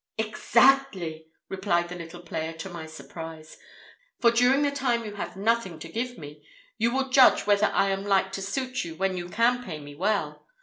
"Exactly!" 0.17 1.27
replied 1.47 1.89
the 1.89 1.95
little 1.95 2.21
player, 2.23 2.53
to 2.53 2.69
my 2.71 2.87
surprise; 2.87 3.57
"for 4.19 4.31
during 4.31 4.63
the 4.63 4.71
time 4.71 5.05
you 5.05 5.13
have 5.13 5.37
nothing 5.37 5.77
to 5.77 5.87
give 5.91 6.17
me, 6.17 6.43
you 6.79 6.91
will 6.91 7.09
judge 7.09 7.45
whether 7.45 7.67
I 7.67 7.89
am 7.89 8.03
like 8.03 8.31
to 8.31 8.41
suit 8.41 8.83
you 8.83 8.95
when 8.95 9.15
you 9.15 9.29
can 9.29 9.63
pay 9.63 9.79
me 9.79 9.93
well. 9.93 10.47